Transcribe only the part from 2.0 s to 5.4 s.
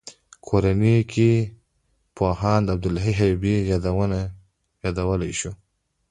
پوهاند عبدالحی حبیبي یادولای